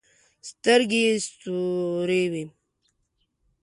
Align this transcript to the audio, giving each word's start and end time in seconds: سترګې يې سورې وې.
سترګې 0.49 1.01
يې 1.07 1.13
سورې 1.39 2.23
وې. 2.31 2.43